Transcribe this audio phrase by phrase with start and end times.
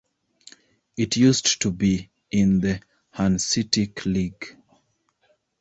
[0.97, 2.79] It used to be in the
[3.11, 4.57] Hanseatic League.